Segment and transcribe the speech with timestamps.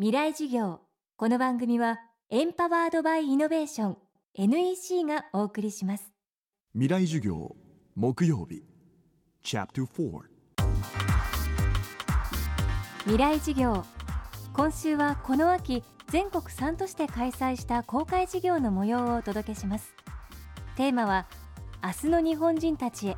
[0.00, 0.78] 未来授業。
[1.16, 1.98] この番組は
[2.30, 3.96] エンパワードバイイノベーション
[4.34, 6.12] NEC がお送りします。
[6.72, 7.56] 未来授業
[7.96, 8.62] 木曜日。
[9.42, 10.20] チャプター
[13.06, 13.84] 未来授業。
[14.52, 19.96] 今週はこの秋全国3都市で開催した公開授業の模様をお届けします。
[20.76, 21.26] テーマは
[21.82, 23.16] 明日の日本人たちへ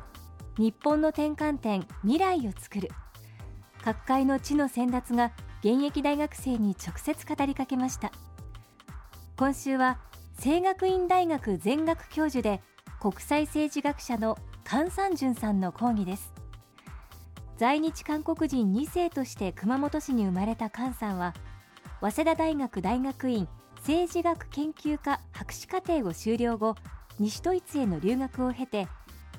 [0.57, 2.89] 日本の転換点未来を作る。
[3.83, 5.31] 各界の地の先達が
[5.63, 8.11] 現役大学生に直接語りかけました。
[9.37, 9.99] 今週は
[10.41, 12.61] 清学院大学全学教授で
[12.99, 16.33] 国際政治学者の菅三淳さんの講義です。
[17.57, 21.35] 在日韓国人2世として熊本市に生まれた菅さんは
[21.99, 26.75] 早稲田大学大学院政治学研究科博士課程を修了後
[27.19, 28.87] 西ドイツへの留学を経て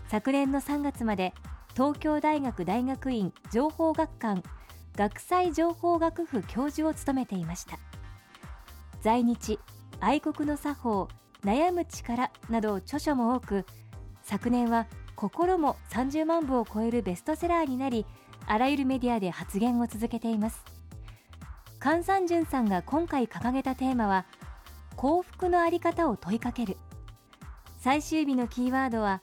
[0.06, 1.34] 昨年の3月まで
[1.74, 4.44] 東京大学大学院情報学館
[4.96, 7.78] 学際情報学府教授を務めていました。
[9.00, 9.58] 在日
[10.00, 11.08] 愛国の作法
[11.44, 13.66] 悩む力など著書も多く
[14.22, 18.06] 昨年は心も30万部を超えるベストセラーになり
[18.46, 20.64] あらゆるメディアで発言を続けています。
[21.80, 24.26] 菅三淳さんが今回掲げたテーマは
[24.96, 26.76] 幸福のあり方を問いかける。
[27.78, 29.22] 最終日のキーワードは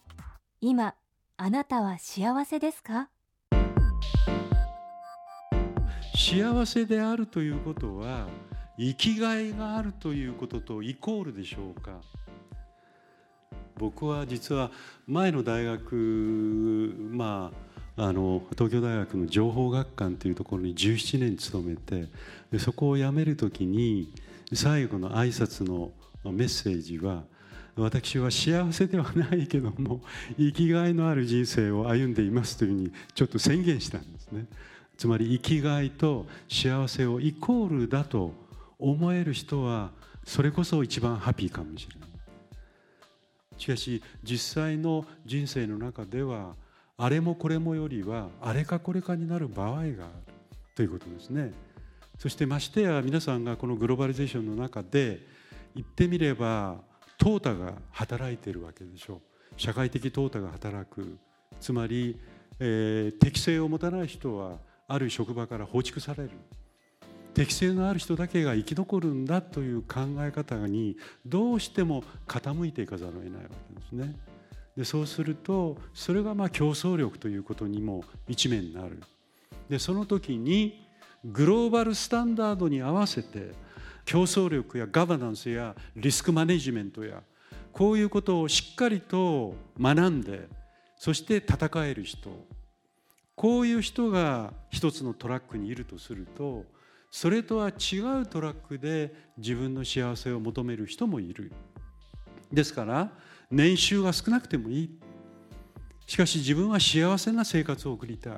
[0.59, 0.95] 今
[1.37, 3.09] あなたは幸せですか？
[6.19, 8.27] 幸せであるということは
[8.77, 12.01] 生きがいがあるということとイコールでしょうか？
[13.77, 14.69] 僕は実は
[15.07, 17.53] 前の大学ま
[17.95, 22.09] ああの東京大学の情報学館というところに17年勤めて
[22.51, 24.13] でそこを辞める時に
[24.53, 25.91] 最後の挨拶の
[26.25, 27.23] メッセージは
[27.77, 30.01] 私は幸せではないけども
[30.37, 34.47] 生きがいのある人生を歩んでいますというふうにちょっと宣言したんですね。
[34.99, 38.33] つまり生きがいと幸せをイコールだと
[38.77, 39.91] 思える人は
[40.25, 42.09] それこそ一番ハッピーかもしれない。
[43.57, 46.53] しかし実際の人生の中では
[46.97, 49.93] あれもこれもよりはあれかこれかになる場合がある
[50.75, 51.53] ということですね。
[52.17, 55.25] そしてましてや皆さんがこのグローバリゼーションの中で
[55.75, 56.75] 言ってみれば
[57.17, 59.21] 淘汰が働いてるわけでしょう。
[59.55, 61.17] 社会的淘汰が働く。
[61.61, 62.19] つまり、
[62.59, 66.31] えー、適性を持たない人はある職場から放逐される
[67.33, 74.15] 適性のある人だけが生き残るんだという考え方にどうしても傾いていかざるを得ないわけですね。
[74.75, 79.01] でそうするとそれがまあ競争力ということにも一面になる。
[79.69, 80.85] でその時に
[81.23, 83.51] グローバルスタンダードに合わせて
[84.05, 87.21] 競争力やガバナンスやリスクマネジメントや
[87.71, 90.47] こういうことをしっかりと学んで
[90.97, 92.29] そして戦える人
[93.39, 96.65] こういう人が一つのトラックにいるとすると
[97.09, 101.53] それとは違うトラックで自分の幸せを求める人もいる。
[102.51, 103.09] ですから
[103.49, 104.99] 年収が少なくてもいい。
[106.05, 108.33] しかし自分は幸せな生活を送りたい。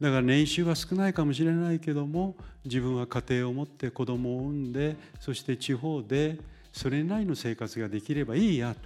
[0.00, 6.40] だから年収は少ないかもしれないけども自分は家庭を持って子供を産んでそして地方で
[6.72, 8.80] それなりの生活ができればいいやと。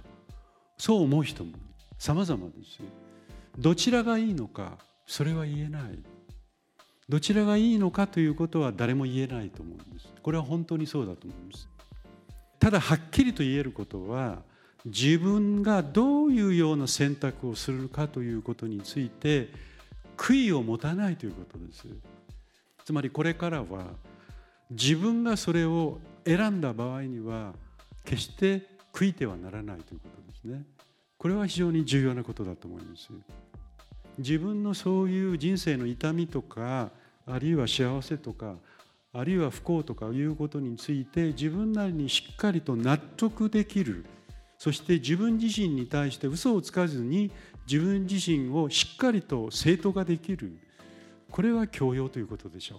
[0.77, 1.53] そう思う人も
[1.97, 2.81] 様々です
[3.57, 4.77] どちらがいいのか
[5.07, 5.99] それは言えない。
[7.09, 10.09] どちらがいいのかということは誰も言えないと思うんです。
[10.21, 11.69] これは本当にそうだと思います。
[12.59, 14.41] ただはっきりと言えることは
[14.85, 19.49] 自分がどういうような選択をするかということについて
[20.17, 21.85] 悔いを持たないということです。
[22.83, 23.85] つまりこれからは
[24.69, 27.53] 自分がそれを選んだ場合には
[28.03, 30.65] 決して悔いてはならないということですね。
[31.17, 33.09] これは非常に重要なことだと思います。
[34.17, 36.91] 自分のそういう人生の痛みとか
[37.25, 38.55] あるいは幸せとか
[39.13, 44.05] あるいは不幸とかいうことについて自分なりにしっかりと納得できる。
[44.59, 47.31] そして自分自身に対して嘘をつかずに
[47.71, 50.57] 自分自身をしっかりと正当化できる。
[51.31, 52.77] これは教養ということでしょ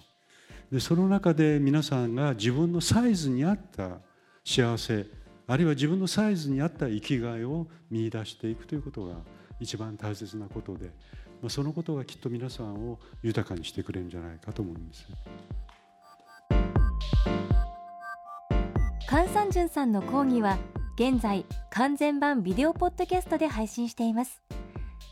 [0.70, 0.74] う。
[0.74, 3.98] でその中で皆さんが自分のサイズに合った
[4.44, 5.06] 幸せ
[5.46, 9.14] あるいは自分のサイズに合った生きがいを見いだしていくということが
[9.60, 10.90] 一番大切なことで。
[11.40, 15.06] まあ、そのことがきっと皆さんを豊かにしてくれるんじゃないかと思います。
[19.08, 20.58] 菅三淳さんの講義は
[20.96, 24.42] 現在完全版ビデオポッドキャストで配信しています。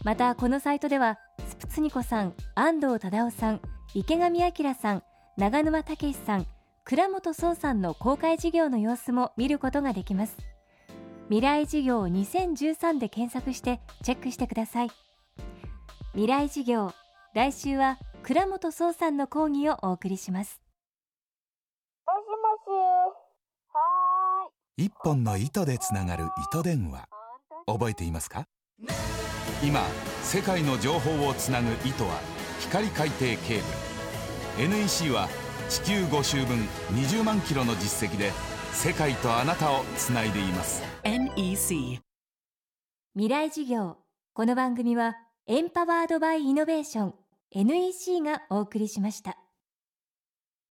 [0.04, 1.18] またこのサイトでは
[1.48, 3.60] スプツニコさん安藤忠雄さん
[3.94, 5.02] 池上彰さん
[5.36, 6.46] 長沼武さん
[6.84, 10.36] 倉本壮さんの公開授業の様子も見ることができます。
[11.28, 15.05] 未来授業2013で検索してチェックしてください。
[16.16, 16.94] 未来授業
[17.34, 20.62] 来週は倉本壮さんの講義をお送りします。
[24.78, 27.06] 一本の糸でつながる糸電話。
[27.66, 28.46] 覚えていますか？
[29.62, 29.82] 今
[30.22, 32.18] 世界の情報をつなぐ糸は
[32.60, 33.36] 光海底ケー
[34.56, 34.68] ブル。
[34.70, 35.28] NEC は
[35.68, 36.56] 地球5周分
[36.94, 38.32] 20万キロの実績で
[38.72, 40.82] 世界とあなたをつないでいます。
[41.04, 42.00] NEC
[43.12, 43.98] 未来授業
[44.32, 45.16] この番組は
[45.48, 47.14] エンパワードバイイノベーション
[47.52, 49.38] NEC がお送りしました。